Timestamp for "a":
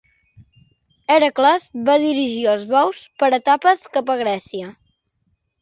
4.15-4.21